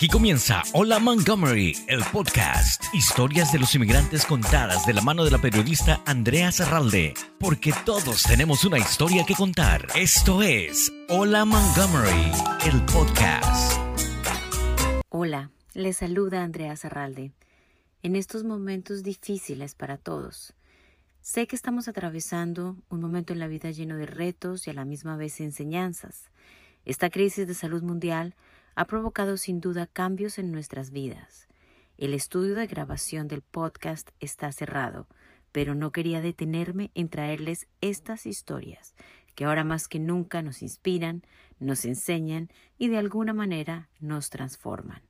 [0.00, 2.82] Aquí comienza Hola Montgomery, el podcast.
[2.94, 7.12] Historias de los inmigrantes contadas de la mano de la periodista Andrea Zarralde.
[7.38, 9.88] Porque todos tenemos una historia que contar.
[9.94, 12.32] Esto es Hola Montgomery,
[12.64, 13.78] el podcast.
[15.10, 17.32] Hola, les saluda Andrea Zarralde.
[18.02, 20.54] En estos momentos difíciles para todos.
[21.20, 24.86] Sé que estamos atravesando un momento en la vida lleno de retos y a la
[24.86, 26.30] misma vez enseñanzas.
[26.86, 28.34] Esta crisis de salud mundial
[28.80, 31.48] ha provocado sin duda cambios en nuestras vidas.
[31.98, 35.06] El estudio de grabación del podcast está cerrado,
[35.52, 38.94] pero no quería detenerme en traerles estas historias
[39.34, 41.22] que ahora más que nunca nos inspiran,
[41.58, 45.02] nos enseñan y de alguna manera nos transforman.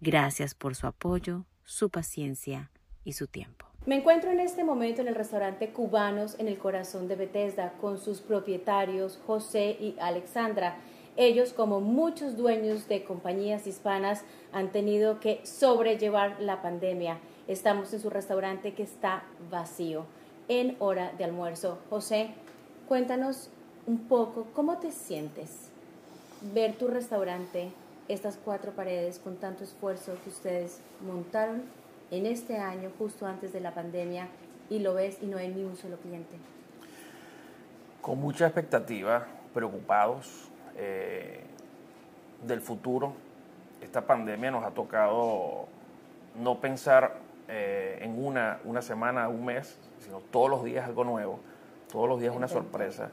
[0.00, 2.70] Gracias por su apoyo, su paciencia
[3.02, 3.66] y su tiempo.
[3.86, 7.98] Me encuentro en este momento en el restaurante Cubanos en el corazón de Bethesda con
[7.98, 10.78] sus propietarios José y Alexandra
[11.20, 17.18] ellos, como muchos dueños de compañías hispanas, han tenido que sobrellevar la pandemia.
[17.46, 20.06] Estamos en su restaurante que está vacío
[20.48, 21.78] en hora de almuerzo.
[21.90, 22.30] José,
[22.88, 23.50] cuéntanos
[23.86, 25.68] un poco cómo te sientes
[26.54, 27.70] ver tu restaurante,
[28.08, 31.64] estas cuatro paredes con tanto esfuerzo que ustedes montaron
[32.10, 34.28] en este año justo antes de la pandemia
[34.70, 36.38] y lo ves y no hay ni un solo cliente.
[38.00, 40.50] Con mucha expectativa, preocupados,
[40.80, 41.40] eh,
[42.42, 43.12] del futuro.
[43.82, 45.66] Esta pandemia nos ha tocado
[46.36, 47.16] no pensar
[47.48, 51.40] eh, en una, una semana, un mes, sino todos los días algo nuevo,
[51.92, 53.10] todos los días una sorpresa.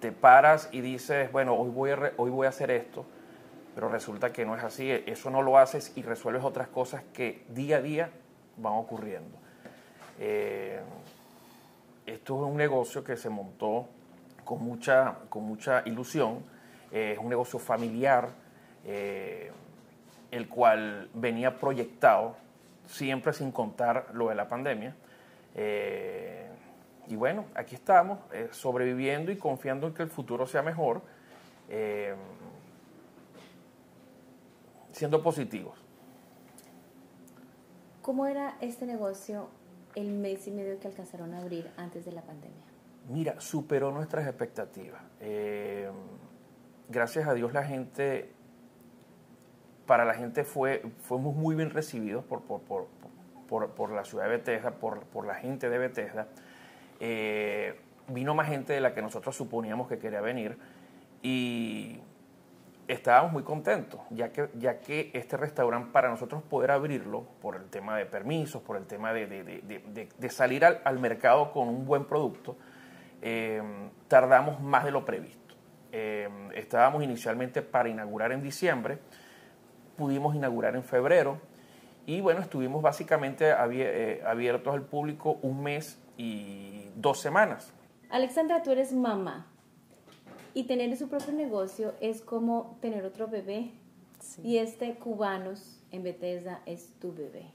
[0.00, 3.04] Te paras y dices, bueno, hoy voy, a hoy voy a hacer esto,
[3.74, 7.44] pero resulta que no es así, eso no lo haces y resuelves otras cosas que
[7.48, 8.10] día a día
[8.56, 9.38] van ocurriendo.
[10.20, 10.80] Eh,
[12.06, 13.86] esto es un negocio que se montó
[14.44, 16.51] con mucha, con mucha ilusión,
[16.92, 18.28] es un negocio familiar,
[18.84, 19.50] eh,
[20.30, 22.36] el cual venía proyectado
[22.86, 24.94] siempre sin contar lo de la pandemia.
[25.54, 26.48] Eh,
[27.08, 31.02] y bueno, aquí estamos, eh, sobreviviendo y confiando en que el futuro sea mejor,
[34.92, 35.78] siendo positivos.
[38.02, 39.48] ¿Cómo era este negocio
[39.94, 42.62] el mes y medio que alcanzaron a abrir antes de la pandemia?
[43.08, 45.00] Mira, superó nuestras expectativas
[46.92, 48.30] gracias a Dios la gente,
[49.86, 55.26] para la gente fue, fuimos muy bien recibidos por, por, la ciudad de Bethesda, por,
[55.26, 56.28] la gente de Bethesda.
[57.00, 60.56] Eh, vino más gente de la que nosotros suponíamos que quería venir
[61.22, 62.00] y
[62.88, 67.64] estábamos muy contentos, ya que, ya que este restaurante para nosotros poder abrirlo, por el
[67.70, 72.56] tema de permisos, por el tema de, salir al, mercado con un buen producto,
[73.22, 73.62] eh,
[74.08, 75.41] tardamos más de lo previsto.
[75.94, 78.98] Em, estábamos inicialmente para inaugurar en diciembre,
[79.96, 81.38] pudimos inaugurar en febrero
[82.06, 87.74] y bueno, estuvimos básicamente eh, abiertos al público un mes y dos semanas.
[88.08, 89.46] Alexandra, tú eres mamá
[90.54, 93.72] y tener su propio negocio es como tener otro bebé.
[94.42, 97.50] Y este Cubanos en Bethesda es tu bebé.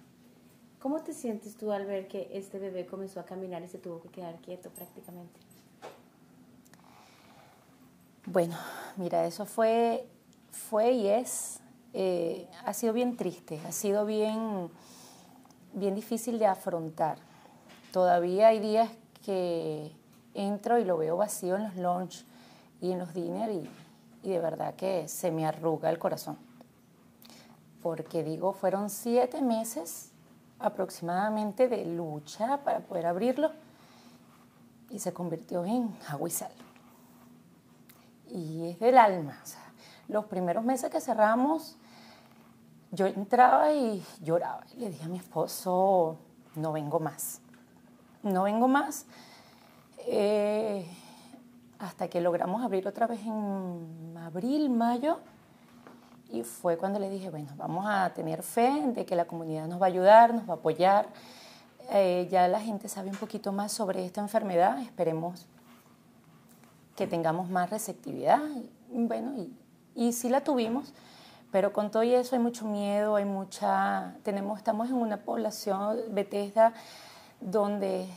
[0.79, 4.01] ¿Cómo te sientes tú al ver que este bebé comenzó a caminar y se tuvo
[4.01, 5.39] que quedar quieto prácticamente?
[8.29, 8.57] Bueno,
[8.97, 10.05] mira, eso fue,
[10.51, 11.61] fue y es,
[11.93, 14.69] eh, ha sido bien triste, ha sido bien,
[15.71, 17.19] bien difícil de afrontar.
[17.93, 18.91] Todavía hay días
[19.23, 19.93] que
[20.33, 22.25] entro y lo veo vacío en los lunch
[22.81, 23.69] y en los dinner y,
[24.23, 26.37] y de verdad que se me arruga el corazón.
[27.81, 30.11] Porque digo, fueron siete meses
[30.59, 33.51] aproximadamente de lucha para poder abrirlo
[34.89, 36.66] y se convirtió en agua y sal
[38.31, 39.37] y es del alma.
[40.07, 41.77] los primeros meses que cerramos,
[42.91, 44.63] yo entraba y lloraba.
[44.77, 46.17] Le dije a mi esposo,
[46.55, 47.41] no vengo más,
[48.23, 49.05] no vengo más.
[50.07, 50.89] Eh,
[51.79, 55.19] hasta que logramos abrir otra vez en abril, mayo,
[56.29, 59.81] y fue cuando le dije, bueno, vamos a tener fe de que la comunidad nos
[59.81, 61.07] va a ayudar, nos va a apoyar.
[61.89, 65.47] Eh, ya la gente sabe un poquito más sobre esta enfermedad, esperemos
[66.97, 68.41] que tengamos más receptividad.
[68.89, 69.53] Bueno, y,
[69.95, 70.93] y sí la tuvimos,
[71.51, 76.73] pero con todo eso hay mucho miedo, hay mucha, tenemos, estamos en una población, Bethesda,
[77.39, 78.09] donde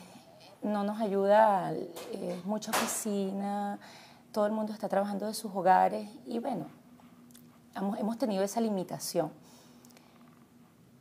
[0.63, 3.79] no nos ayuda eh, mucha oficina,
[4.33, 6.67] todo el mundo está trabajando de sus hogares y bueno,
[7.77, 9.31] hemos, tenido esa limitación.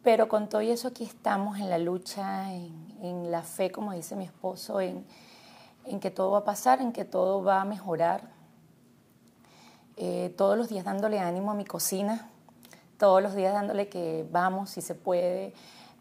[0.03, 4.15] Pero con todo eso aquí estamos en la lucha, en, en la fe, como dice
[4.15, 5.05] mi esposo, en,
[5.89, 8.21] en que todo va a pasar, en que todo va a mejorar.
[9.97, 12.29] Eh, todos los días dándole ánimo a mi cocina,
[12.97, 15.53] todos los días dándole que vamos, si se puede.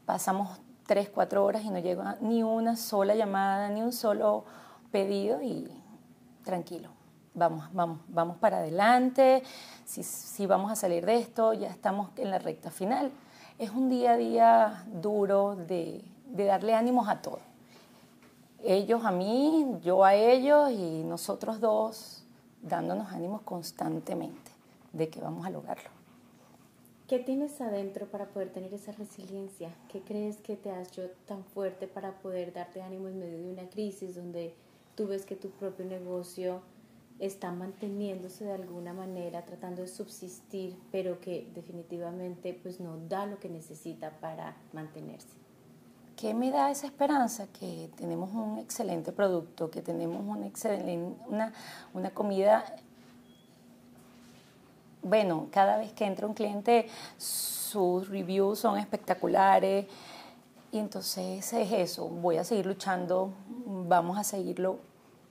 [0.06, 4.44] Pasamos tres, cuatro horas y no llega ni una sola llamada, ni un solo
[4.90, 5.70] pedido y
[6.44, 6.90] tranquilo.
[7.34, 9.42] Vamos, vamos, vamos para adelante,
[9.84, 13.12] si, vamos a salir de esto, ya estamos en la recta final.
[13.58, 17.40] Es un día a día duro de, darle ánimos a todos.
[18.70, 22.22] Ellos a mí, yo a ellos y nosotros dos
[22.60, 24.50] dándonos ánimos constantemente
[24.92, 25.88] de que vamos a lograrlo.
[27.06, 29.74] ¿Qué tienes adentro para poder tener esa resiliencia?
[29.90, 33.50] ¿Qué crees que te ha hecho tan fuerte para poder darte ánimo en medio de
[33.50, 34.54] una crisis donde
[34.96, 36.60] tú ves que tu propio negocio
[37.20, 43.38] está manteniéndose de alguna manera, tratando de subsistir, pero que definitivamente pues no da lo
[43.38, 45.47] que necesita para mantenerse?
[46.18, 47.46] ¿Qué me da esa esperanza?
[47.46, 50.98] Que tenemos un excelente producto, que tenemos una, excelente,
[51.28, 51.52] una,
[51.94, 52.64] una comida
[55.00, 59.86] bueno, cada vez que entra un cliente, sus reviews son espectaculares.
[60.72, 63.32] Y entonces es eso, voy a seguir luchando,
[63.86, 64.80] vamos a seguirlo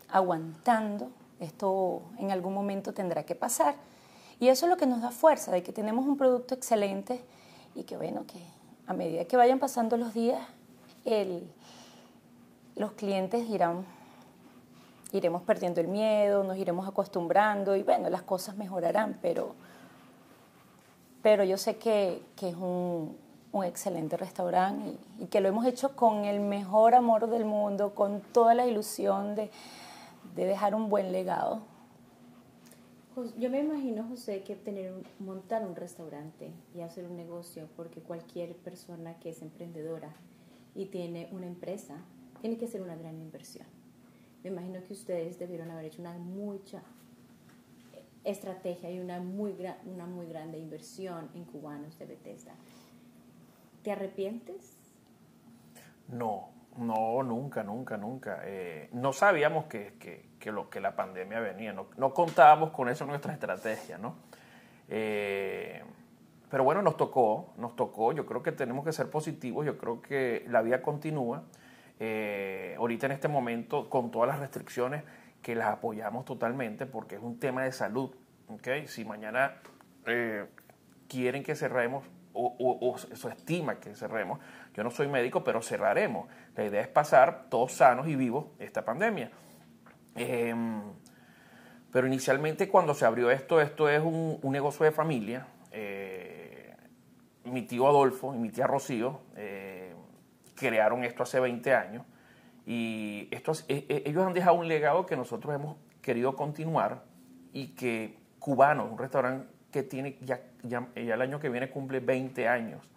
[0.08, 1.10] aguantando.
[1.42, 3.76] Esto en algún momento tendrá que pasar.
[4.40, 7.22] Y eso es lo que nos da fuerza, de que tenemos un producto excelente
[7.76, 8.40] y que bueno, que
[8.88, 10.40] a medida que vayan pasando los días,
[12.76, 13.86] los clientes irán,
[15.14, 19.56] iremos perdiendo el miedo, nos iremos acostumbrando y bueno, las cosas mejorarán, pero,
[21.22, 23.18] pero yo sé que, que es un,
[23.54, 27.96] un, excelente restaurante y, y, que lo hemos hecho con el mejor amor del mundo,
[27.96, 29.50] con toda la ilusión de,
[30.36, 31.62] de dejar un buen legado.
[33.40, 38.56] Yo me imagino, José, que tener montar un restaurante y hacer un negocio, porque cualquier
[38.58, 40.14] persona que es emprendedora
[40.78, 41.96] y tiene una empresa,
[42.40, 43.66] tiene que ser una gran inversión.
[44.44, 46.84] Me imagino que ustedes debieron haber hecho una mucha
[48.24, 52.54] estrategia y una muy, una muy grande inversión en cubanos de Bethesda.
[53.84, 54.78] ¿Te arrepientes?
[56.10, 58.42] No, no, nunca, nunca, nunca.
[58.46, 62.88] Eh, no sabíamos que, que, que, lo, que la pandemia venía, no, no contábamos con
[62.88, 64.16] eso en nuestra estrategia, ¿no?
[64.90, 65.82] Eh,
[66.50, 68.14] pero bueno, nos tocó, nos tocó.
[68.14, 69.66] Yo creo que tenemos que ser positivos.
[69.66, 71.44] Yo creo que la vida continúa.
[72.00, 75.04] Eh, ahorita en este momento, con todas las restricciones,
[75.42, 78.12] que las apoyamos totalmente porque es un tema de salud.
[78.48, 78.88] ¿okay?
[78.88, 79.56] Si mañana
[80.06, 80.46] eh,
[81.08, 82.96] quieren que cerremos o, o,
[83.30, 84.40] estima que cerremos,
[84.74, 86.30] yo no soy médico, pero cerraremos.
[86.56, 89.32] La idea es pasar todos sanos y vivos esta pandemia.
[90.16, 90.54] Eh,
[91.92, 95.48] pero inicialmente cuando se abrió esto, esto es un, un negocio de familia.
[95.72, 96.17] Eh,
[97.52, 99.94] mi tío Adolfo y mi tía Rocío eh,
[100.56, 102.06] crearon esto hace 20 años
[102.66, 107.04] y esto, eh, ellos han dejado un legado que nosotros hemos querido continuar
[107.54, 112.48] y que Cubano, un restaurante que tiene ya, ya, el año que viene cumple 20
[112.48, 112.90] años,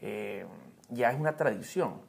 [0.00, 0.46] eh,
[0.88, 2.00] ya es una tradición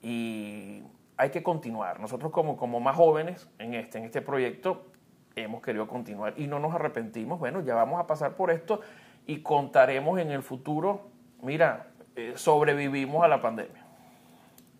[0.00, 0.82] y
[1.16, 2.00] hay que continuar.
[2.00, 4.86] Nosotros como, como más jóvenes en este, en este proyecto
[5.34, 7.38] hemos querido continuar y no nos arrepentimos.
[7.38, 8.80] Bueno, ya vamos a pasar por esto
[9.28, 11.02] y contaremos en el futuro,
[11.42, 13.84] mira, eh, sobrevivimos a la pandemia.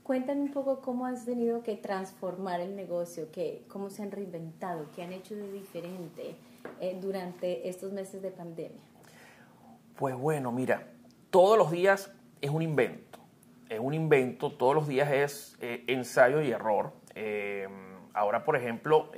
[0.02, 4.86] Cuéntame un poco cómo has tenido que transformar el negocio, que, cómo se han reinventado,
[4.96, 6.34] qué han hecho de diferente
[6.80, 8.80] eh, durante estos meses de pandemia.
[9.96, 10.88] Pues bueno, mira,
[11.28, 13.18] todos los días es un invento,
[13.68, 16.92] es un invento, todos los días es eh, ensayo y error.
[18.14, 19.10] Ahora, por ejemplo,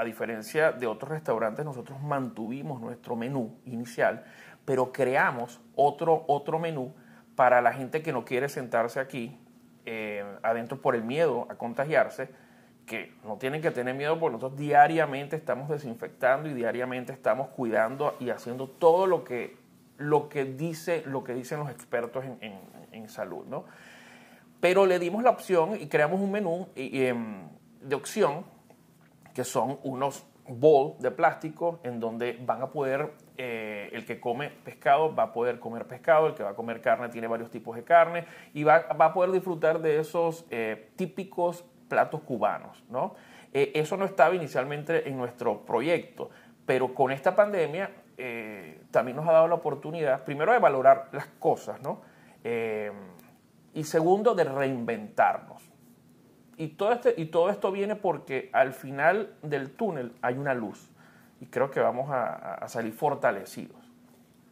[0.00, 4.24] a diferencia de otros restaurantes, nosotros mantuvimos nuestro menú inicial,
[4.64, 6.94] pero creamos otro, otro menú
[7.36, 9.38] para la gente que no quiere sentarse aquí
[9.84, 12.30] eh, adentro por el miedo a contagiarse,
[12.86, 18.16] que no tienen que tener miedo porque nosotros diariamente estamos desinfectando y diariamente estamos cuidando
[18.20, 19.58] y haciendo todo lo que,
[19.98, 22.58] lo que, dice, lo que dicen los expertos en, en,
[22.92, 23.44] en salud.
[23.44, 23.66] ¿no?
[24.60, 28.46] Pero le dimos la opción y creamos un menú y, de opción
[29.34, 34.50] que son unos bowl de plástico en donde van a poder, eh, el que come
[34.50, 37.76] pescado va a poder comer pescado, el que va a comer carne tiene varios tipos
[37.76, 42.82] de carne y va, va a poder disfrutar de esos eh, típicos platos cubanos.
[42.88, 43.14] ¿no?
[43.52, 46.30] Eh, eso no estaba inicialmente en nuestro proyecto,
[46.64, 51.26] pero con esta pandemia eh, también nos ha dado la oportunidad, primero, de valorar las
[51.38, 52.02] cosas, ¿no?
[52.44, 52.92] Eh,
[53.74, 55.69] y segundo, de reinventarnos.
[56.60, 60.90] Y todo, este, y todo esto viene porque al final del túnel hay una luz
[61.40, 63.78] y creo que vamos a, salir fortalecidos.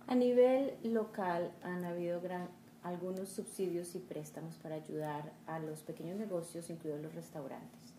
[0.06, 2.48] A nivel local han habido gran,
[2.82, 7.92] algunos subsidios y préstamos para ayudar a los pequeños negocios, incluidos los restaurantes.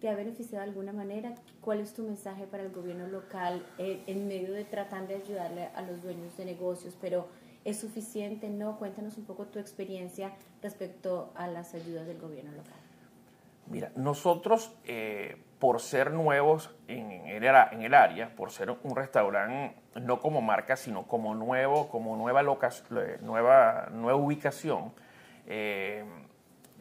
[0.00, 1.34] te ha beneficiado de alguna manera?
[1.60, 5.64] ¿Cuál es tu mensaje para el gobierno local eh, en medio de tratar de ayudarle
[5.74, 6.96] a los dueños de negocios?
[7.00, 7.26] Pero
[7.64, 8.50] ¿es suficiente?
[8.50, 8.78] ¿No?
[8.78, 10.30] Cuéntanos un poco tu experiencia
[10.62, 12.81] respecto a las ayudas del gobierno local.
[13.72, 20.42] Mira, nosotros, eh, por ser nuevos en, el, área, por ser un restaurante no como
[20.42, 24.92] marca, sino como nuevo, como nueva, nueva, nueva ubicación,
[25.46, 26.04] eh,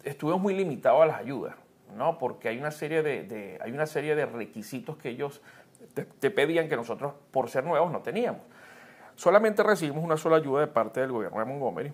[0.03, 1.55] estuvimos muy limitados a las ayudas.
[1.95, 2.17] ¿no?
[2.17, 5.41] Porque hay una serie de, hay una serie de requisitos que ellos
[5.93, 8.41] te, pedían que nosotros, por ser nuevos, no teníamos.
[9.15, 11.93] Solamente recibimos una sola ayuda de parte del gobierno de Montgomery.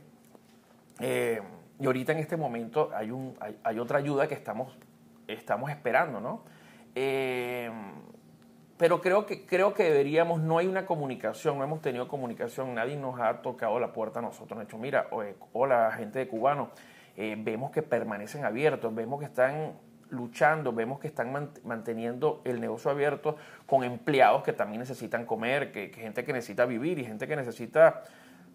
[1.01, 1.39] Eh,
[1.79, 4.75] y ahorita en este momento hay, un, hay, otra ayuda que estamos,
[5.27, 6.43] estamos esperando, ¿no?
[6.95, 7.69] Eh,
[8.77, 12.95] pero creo que, creo que deberíamos, no hay una comunicación, no hemos tenido comunicación, nadie
[12.95, 15.07] nos ha tocado la puerta a nosotros, nos ha dicho, mira,
[15.51, 16.69] hola gente de cubano,
[17.15, 19.73] eh, vemos que permanecen abiertos, vemos que están
[20.09, 25.89] luchando, vemos que están manteniendo el negocio abierto con empleados que también necesitan comer, que,
[25.89, 28.03] gente que necesita vivir y gente que necesita,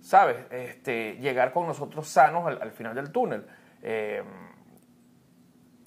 [0.00, 3.44] ¿sabes?, este, llegar con nosotros sanos al, final del túnel.
[3.82, 4.22] Eh,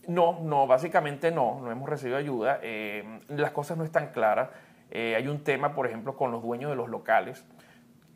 [0.07, 2.59] no, no, básicamente no, no hemos recibido ayuda.
[2.61, 4.49] Eh, las cosas no están claras.
[4.91, 7.45] Eh, hay un tema, por ejemplo, con los dueños de los locales.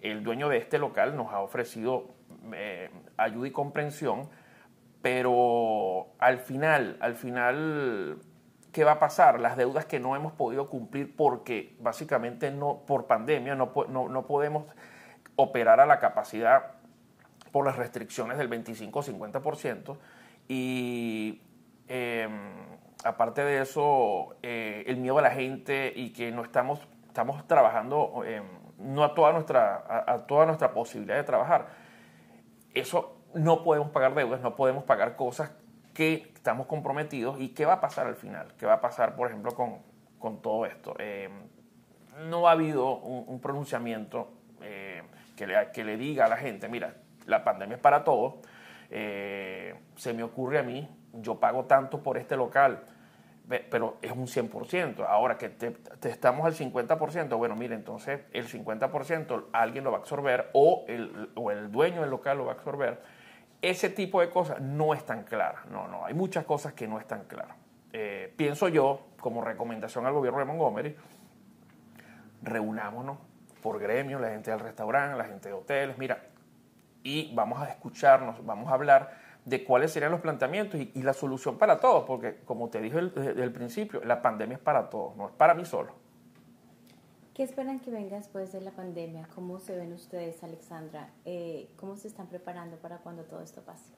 [0.02, 2.16] El dueño de este local nos ha ofrecido
[3.18, 4.30] ayuda y comprensión
[5.02, 8.18] pero al final, al final,
[8.72, 9.40] ¿qué va a pasar?
[9.40, 14.66] Las deudas que no hemos podido cumplir porque básicamente no, por pandemia no, no, podemos
[15.36, 16.74] operar a la capacidad
[17.52, 19.98] por las restricciones del 25-50%
[20.50, 21.42] y
[21.90, 22.32] em,
[23.04, 28.24] aparte de eso, eh, el miedo a la gente y que no estamos, estamos trabajando
[28.26, 28.46] em,
[28.78, 31.68] no a toda, nuestra, a, toda nuestra posibilidad de trabajar.
[32.74, 35.52] Eso no podemos pagar deudas, no podemos pagar cosas
[35.94, 39.28] que estamos comprometidos y qué va a pasar al final, qué va a pasar, por
[39.28, 40.96] ejemplo, con, todo esto.
[41.00, 41.30] Eh,
[42.28, 44.32] no ha habido un, pronunciamiento
[44.62, 45.02] eh,
[45.36, 46.94] que, le, que, le, diga a la gente, mira,
[47.26, 48.36] la pandemia es para todos,
[48.90, 52.84] eh, se me ocurre a mí, yo pago tanto por este local,
[53.48, 55.06] pero es un 100%.
[55.08, 55.76] Ahora que te,
[56.08, 61.32] estamos al 50%, bueno, mire, entonces el 50% alguien lo va a absorber o el,
[61.36, 63.00] o el dueño del local lo va a absorber
[63.62, 65.66] ese tipo de cosas no están claras.
[65.68, 67.58] No, no, hay muchas cosas que no están claras.
[67.92, 70.96] Eh, pienso yo, como recomendación al gobierno de Montgomery,
[72.42, 73.18] reunámonos
[73.62, 76.24] por gremio, la gente del restaurante, la gente de hoteles, mira,
[77.04, 81.58] y vamos a escucharnos, vamos a hablar de cuáles serían los planteamientos y, la solución
[81.58, 85.28] para todos, porque como te dije desde el principio, la pandemia es para todos, no
[85.28, 85.94] es para mí solo.
[87.34, 89.28] ¿Qué esperan que venga después de la pandemia?
[89.34, 91.10] ¿Cómo se ven ustedes, Alexandra?
[91.26, 93.94] Eh, ¿Cómo se están preparando para cuando todo esto pase?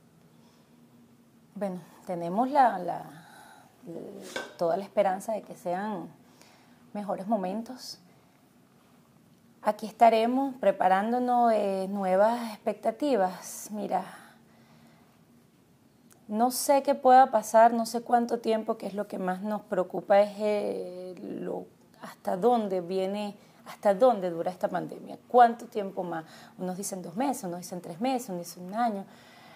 [1.55, 2.79] Bueno, tenemos la,
[4.57, 6.07] toda la esperanza de que sean
[6.93, 7.99] mejores momentos.
[9.63, 11.51] Aquí estaremos preparándonos
[11.89, 13.69] nuevas expectativas.
[13.71, 14.20] Mira,
[16.31, 19.63] no sé qué pueda pasar, no sé cuánto tiempo, que es lo que más nos
[19.63, 21.65] preocupa, es eh, lo
[22.01, 23.35] hasta dónde viene,
[23.65, 26.23] hasta dónde dura esta pandemia, cuánto tiempo más.
[26.57, 29.05] Unos dicen dos meses, unos dicen tres meses, unos dicen un año.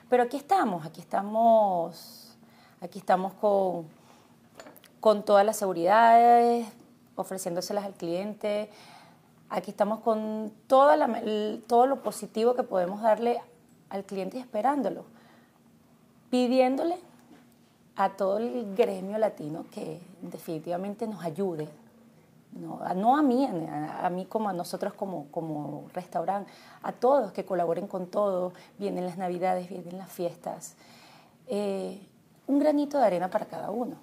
[0.09, 2.35] Pero aquí estamos, aquí estamos,
[2.81, 3.85] aquí estamos con,
[4.99, 6.67] con todas las seguridades,
[7.15, 8.69] ofreciéndoselas al cliente.
[9.49, 11.21] Aquí estamos con toda la,
[11.67, 13.41] todo lo positivo que podemos darle
[13.89, 15.05] al cliente y esperándolo,
[16.29, 16.97] pidiéndole
[17.95, 21.69] a todo el gremio latino que definitivamente nos ayude,
[22.55, 22.79] no,
[23.17, 26.49] a mí, a, mí como a nosotros como, como restaurante,
[26.83, 30.75] a todos que colaboren con todo, vienen las navidades, vienen las fiestas.
[31.47, 31.99] Eh,
[32.47, 33.97] un granito de arena para cada uno.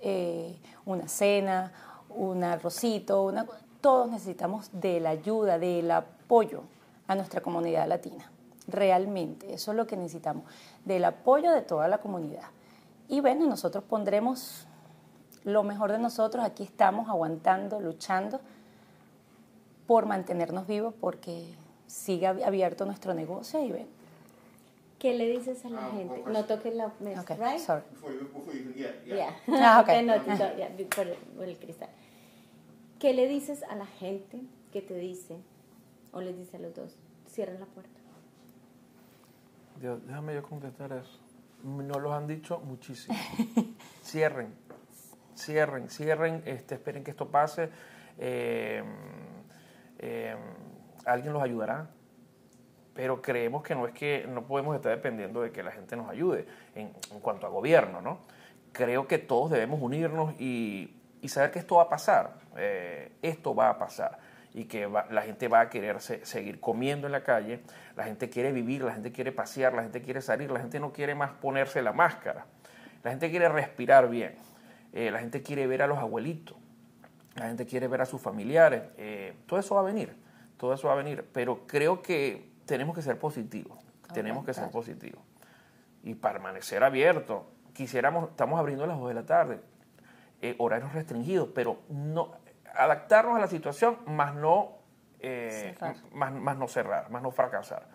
[0.00, 1.72] Eh, una cena,
[2.08, 3.44] un arrocito, una,
[3.82, 6.62] todos necesitamos de la ayuda, del apoyo
[7.06, 8.30] a nuestra comunidad latina.
[8.68, 10.44] Realmente, eso es lo que necesitamos,
[10.84, 12.48] del apoyo de toda la comunidad.
[13.08, 14.66] Y bueno, nosotros pondremos
[15.44, 18.40] lo mejor de nosotros, aquí estamos aguantando, luchando
[19.86, 21.54] por mantenernos vivos, porque
[21.86, 23.98] sigue abierto nuestro negocio y ven.
[24.98, 26.22] ¿Qué le dices a la ah, gente?
[26.26, 27.58] No toques la mesa, okay, right?
[27.58, 27.82] Sorry.
[29.06, 29.36] Yeah.
[29.48, 30.04] Ah, okay.
[30.04, 31.88] no, por, el cristal.
[32.98, 34.40] ¿Qué le dices a la gente
[34.72, 35.36] que te dice,
[36.12, 36.96] o les dice a los dos,
[37.30, 37.97] cierren la puerta?
[39.80, 41.20] Dios, déjame yo contestar eso.
[41.62, 43.16] Nos los han dicho muchísimo.
[44.02, 44.68] Cierren
[45.38, 47.70] cierren, cierren, este, esperen que esto pase.
[48.18, 48.82] Eh,
[49.98, 50.36] eh,
[51.04, 51.88] alguien los ayudará,
[52.94, 56.10] pero creemos que no es que no podemos estar dependiendo de que la gente nos
[56.10, 56.92] ayude en,
[57.22, 58.20] cuanto a gobierno, ¿no?
[58.72, 60.94] creo que todos debemos unirnos y,
[61.26, 62.34] saber que esto va a pasar.
[62.56, 64.18] Eh, esto va a pasar
[64.54, 67.60] y que la gente va a querer seguir comiendo en la calle,
[67.96, 70.92] la gente quiere vivir, la gente quiere pasear, la gente quiere salir, la gente no
[70.92, 72.46] quiere más ponerse la máscara,
[73.02, 74.34] la gente quiere respirar bien,
[74.92, 76.56] eh, la gente quiere ver a los abuelitos,
[77.36, 80.16] la gente quiere ver a sus familiares, eh, todo eso va a venir,
[80.56, 83.78] todo eso va a venir, pero creo que tenemos que ser positivos,
[84.12, 85.22] tenemos que ser positivos
[86.02, 87.42] y permanecer abiertos.
[87.74, 89.60] Quisiéramos, estamos abriendo a las 2 de la tarde,
[90.40, 92.32] eh, horarios restringidos, pero no
[92.74, 94.78] adaptarnos a la situación, más no,
[95.20, 95.76] eh,
[96.12, 97.86] más, más, no cerrar, más no fracasar.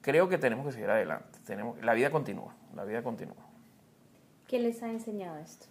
[0.00, 1.38] Creo que tenemos que seguir adelante.
[1.46, 3.36] Tenemos, la vida continúa, la vida continúa.
[4.46, 5.66] ¿Qué les ha enseñado esto?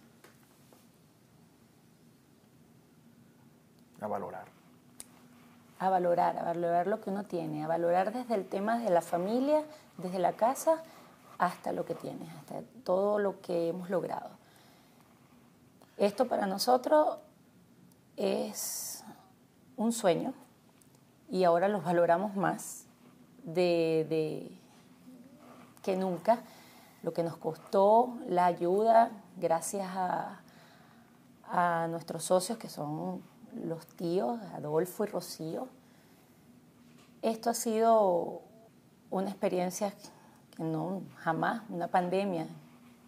[4.00, 4.46] A valorar.
[5.78, 9.02] A valorar, a valorar lo que uno tiene, a valorar desde el tema de la
[9.02, 9.62] familia,
[9.98, 10.82] desde la casa,
[11.38, 14.30] hasta lo que tienes, hasta todo lo que hemos logrado.
[15.96, 17.18] Esto para nosotros
[18.16, 19.04] es
[19.76, 20.34] un sueño
[21.30, 22.86] y ahora los valoramos más
[23.42, 24.50] de,
[25.82, 26.38] que nunca.
[27.02, 30.40] Lo que nos costó la ayuda, gracias a,
[31.50, 33.22] a nuestros socios que son
[33.64, 35.68] los tíos, Adolfo y Rocío.
[37.20, 38.42] Esto ha sido
[39.10, 39.92] una experiencia
[40.56, 42.46] que no, jamás, una pandemia,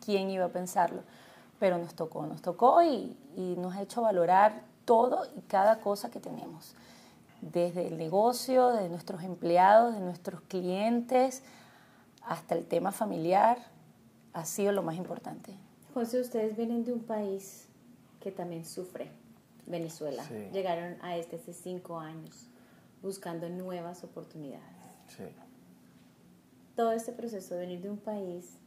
[0.05, 1.03] ¿quién iba a pensarlo?
[1.59, 6.11] Pero nos tocó, nos tocó y, y nos ha hecho valorar todo y cada cosa
[6.11, 6.75] que tenemos,
[7.43, 11.43] desde el negocio, de nuestros empleados, de nuestros clientes,
[12.23, 13.59] hasta el tema familiar,
[14.33, 15.55] ha sido lo más importante.
[15.93, 17.69] José, ustedes vienen de un país
[18.21, 19.11] que también sufre,
[19.67, 20.25] Venezuela.
[20.53, 22.49] Llegaron a este hace cinco años
[23.03, 24.65] buscando nuevas oportunidades.
[25.09, 25.25] Sí.
[26.75, 28.59] Todo este proceso de venir de un país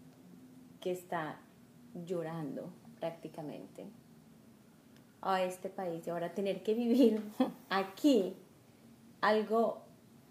[0.81, 1.37] que está
[2.05, 3.85] llorando prácticamente,
[5.21, 7.21] a este país y ahora tener que vivir
[7.69, 8.35] aquí
[9.21, 9.81] algo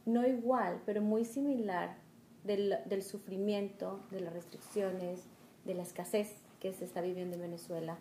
[0.07, 1.97] no igual, pero muy similar
[2.45, 5.25] del, del, sufrimiento, de las restricciones,
[5.65, 7.99] de la escasez que se está viviendo en Venezuela.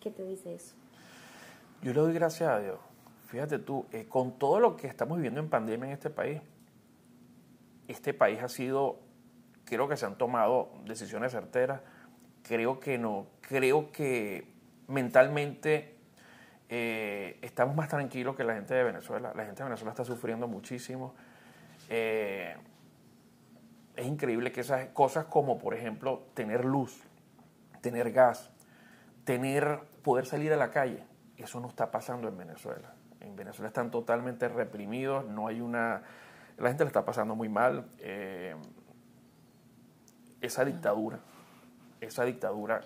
[0.00, 0.74] ¿Qué te dice eso?
[1.82, 2.78] Yo le doy gracias a Dios.
[3.26, 6.40] Fíjate tú, eh, con todo lo que estamos viviendo en pandemia en este país,
[7.88, 9.00] este país ha sido,
[9.64, 11.80] creo que se han tomado decisiones certeras,
[12.42, 14.46] creo que no, creo que
[14.86, 15.93] mentalmente
[16.68, 19.32] eh, estamos más tranquilos que la gente de Venezuela.
[19.34, 21.14] La gente de Venezuela está sufriendo muchísimo.
[21.88, 22.56] Eh,
[23.96, 27.02] es increíble que esas cosas como, por ejemplo, tener luz,
[27.80, 28.50] tener gas,
[29.24, 31.04] tener poder salir a la calle,
[31.36, 32.94] eso no está pasando en Venezuela.
[33.20, 36.02] En Venezuela están totalmente reprimidos, no hay una...
[36.58, 37.86] La gente le está pasando muy mal.
[37.98, 38.54] Eh,
[40.40, 41.20] esa dictadura,
[42.00, 42.82] esa dictadura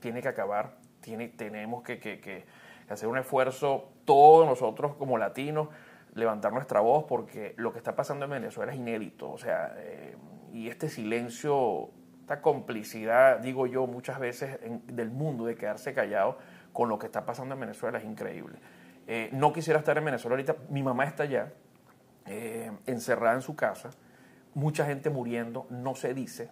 [0.00, 2.44] tiene que acabar tenemos que,
[2.88, 5.68] hacer un esfuerzo todos nosotros como latinos,
[6.14, 9.30] levantar nuestra voz porque lo que está pasando en Venezuela es inédito.
[9.30, 10.16] O sea, eh,
[10.52, 16.38] y este silencio, esta complicidad, digo yo muchas veces del mundo de quedarse callado
[16.72, 18.58] con lo que está pasando en Venezuela es increíble.
[19.06, 21.52] Eh, no quisiera estar en Venezuela ahorita, mi mamá está allá,
[22.26, 23.90] eh, encerrada en su casa,
[24.54, 26.50] mucha gente muriendo, no se dice.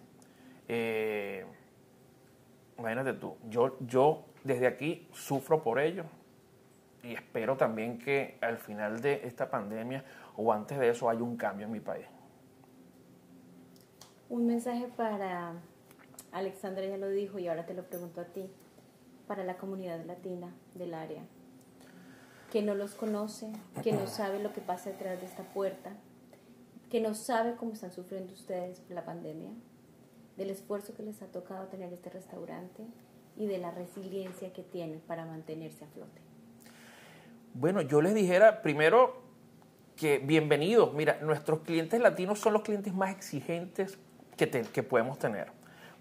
[2.77, 6.05] imagínate tú, yo, yo desde aquí sufro por ello
[7.03, 10.03] y espero también que al final de esta pandemia
[10.35, 12.07] o antes de eso haya un cambio en mi país.
[14.29, 15.53] Un mensaje para
[16.31, 18.49] Alexandra ya lo dijo y ahora te lo pregunto a ti,
[19.27, 21.21] para la comunidad latina del área,
[22.51, 23.51] que no los conoce,
[23.83, 25.91] que no sabe lo que pasa detrás de esta puerta,
[26.89, 29.51] que no sabe cómo están sufriendo ustedes la pandemia,
[30.37, 32.85] del esfuerzo que les ha tocado tener este restaurante,
[33.37, 36.21] y de la resiliencia que tienen para mantenerse a flote?
[37.53, 39.21] Bueno, yo les dijera primero
[39.95, 40.93] que bienvenidos.
[40.93, 43.97] Mira, nuestros clientes latinos son los clientes más exigentes
[44.35, 45.51] que, que podemos tener,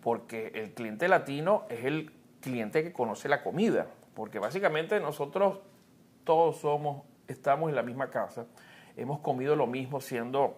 [0.02, 5.60] porque el cliente latino es el cliente que conoce la comida, porque básicamente nosotros
[6.24, 8.46] todos somos, estamos en la misma casa,
[8.96, 10.56] hemos comido lo mismo siendo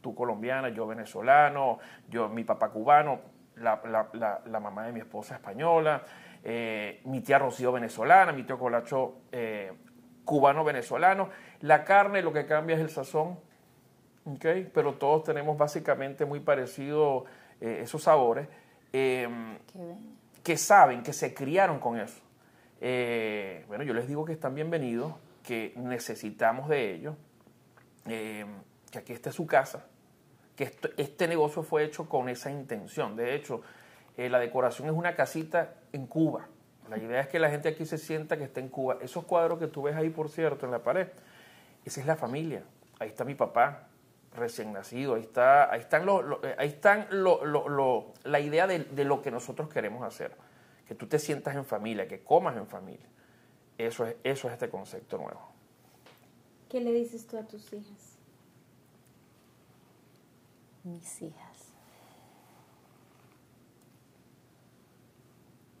[0.00, 3.20] tú colombiana, yo venezolano, yo mi papá cubano,
[3.60, 6.02] la, mamá de mi esposa española,
[6.42, 9.72] eh, mi tía Rocío venezolana, mi tío Colacho eh,
[10.24, 11.28] cubano-venezolano.
[11.60, 13.38] La carne lo que cambia es el sazón,
[14.24, 14.70] ¿okay?
[14.72, 17.24] pero todos tenemos básicamente muy parecidos
[17.60, 18.48] eh, esos sabores,
[18.92, 19.58] em,
[20.42, 22.20] que saben, que se criaron con eso.
[23.68, 27.14] bueno, yo les digo que están bienvenidos, que necesitamos de ellos,
[28.06, 28.48] em,
[28.90, 29.86] que aquí esté su casa,
[30.60, 33.16] que este negocio fue hecho con esa intención.
[33.16, 33.62] De hecho,
[34.18, 36.48] eh, la decoración es una casita en Cuba.
[36.90, 38.98] La idea es que la gente aquí se sienta que está en Cuba.
[39.00, 41.08] Esos cuadros que tú ves ahí, por cierto, en la pared,
[41.86, 42.62] esa es la familia.
[42.98, 43.88] Ahí está mi papá,
[44.36, 45.14] recién nacido.
[45.14, 47.06] Ahí, está, ahí están, lo, ahí están
[48.24, 50.32] la idea de, de lo que nosotros queremos hacer.
[50.86, 53.06] Que tú te sientas en familia, que comas en familia.
[53.78, 55.40] Eso es, eso es este concepto nuevo.
[56.68, 58.09] ¿Qué le dices tú a tus hijas?
[60.84, 61.50] Mis hijas.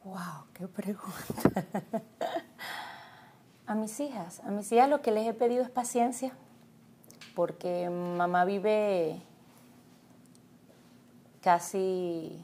[0.04, 1.64] Wow, qué pregunta.
[3.66, 6.32] a mis hijas, a mis hijas lo que les he pedido es paciencia,
[7.34, 9.22] porque mamá vive
[11.40, 12.42] casi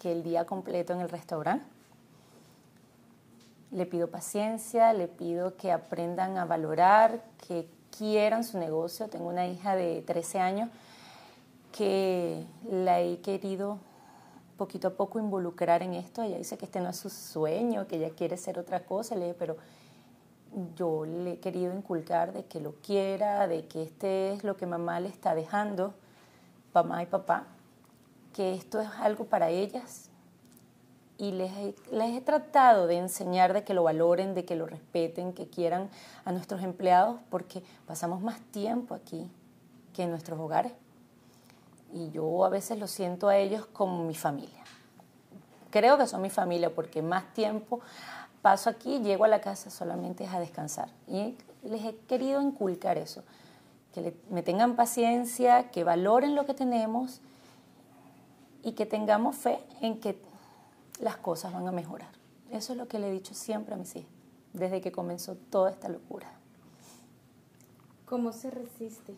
[0.00, 1.64] que el día completo en el restaurante.
[3.70, 9.08] Le pido paciencia, le pido que aprendan a valorar, que quieran su negocio.
[9.08, 10.68] Tengo una hija de 13 años
[11.72, 13.78] que la he querido
[14.56, 16.22] poquito a poco involucrar en esto.
[16.22, 19.16] Ella dice que este no es su sueño, que ella quiere ser otra cosa.
[19.16, 19.56] Le pero
[20.76, 24.66] yo le he querido inculcar de que lo quiera, de que este es lo que
[24.66, 25.94] mamá le está dejando,
[26.74, 27.46] mamá y papá,
[28.34, 30.10] que esto es algo para ellas.
[31.18, 34.66] Y les he, les he tratado de enseñar de que lo valoren, de que lo
[34.66, 35.88] respeten, que quieran
[36.24, 39.30] a nuestros empleados, porque pasamos más tiempo aquí
[39.92, 40.72] que en nuestros hogares
[41.92, 44.64] y yo a veces lo siento a ellos como mi familia.
[45.70, 47.80] Creo que son mi familia porque más tiempo
[48.42, 50.88] paso aquí, llego a la casa solamente es a descansar.
[51.06, 53.22] Y les he querido inculcar eso,
[53.94, 57.20] que me tengan paciencia, que valoren lo que tenemos
[58.62, 60.20] y que tengamos fe en que
[61.00, 62.10] las cosas van a mejorar.
[62.50, 64.10] Eso es lo que le he dicho siempre a mis hijos,
[64.52, 66.30] desde que comenzó toda esta locura.
[68.04, 69.14] ¿Cómo se resiste?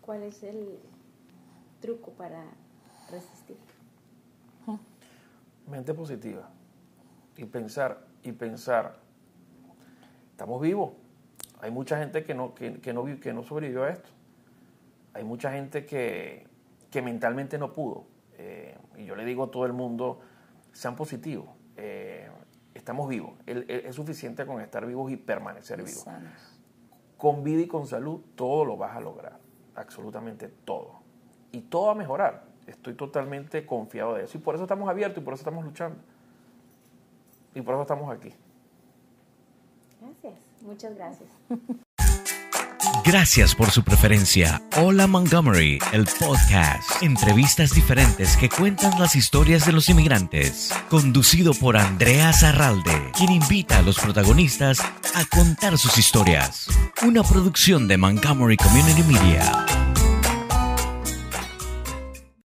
[0.00, 0.80] ¿Cuál es el,
[1.82, 2.44] truco para
[3.10, 3.58] resistir?
[5.68, 6.48] Mente positiva.
[7.36, 8.96] Y pensar, y pensar,
[10.30, 10.92] estamos vivos.
[11.60, 14.08] Hay mucha gente que no, que, no, que no sobrevivió a esto.
[15.14, 16.46] Hay mucha gente que,
[16.90, 18.06] que mentalmente no pudo.
[18.38, 20.20] Eh, y yo le digo a todo el mundo,
[20.72, 21.48] sean positivos.
[21.76, 22.28] Eh,
[22.74, 23.34] estamos vivos.
[23.46, 26.06] es suficiente con estar vivos y permanecer vivos.
[27.16, 29.38] Con vida y con salud, todo lo vas a lograr.
[29.74, 31.01] Absolutamente todo
[31.52, 32.44] y todo va a mejorar.
[32.66, 34.38] Estoy totalmente confiado de eso.
[34.38, 35.98] Y por eso estamos abiertos y por eso estamos luchando.
[37.54, 38.32] Y por eso estamos aquí.
[40.00, 41.28] Gracias, muchas gracias.
[43.04, 44.62] Gracias por su preferencia.
[44.80, 47.02] Hola Montgomery, el podcast.
[47.02, 50.72] Entrevistas diferentes que cuentan las historias de los inmigrantes.
[50.88, 56.68] Conducido por Andrea Zarralde, quien invita a los protagonistas a contar sus historias.
[57.06, 59.81] Una producción de Montgomery Community Media.